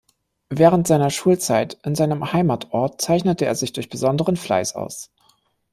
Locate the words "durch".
3.71-3.87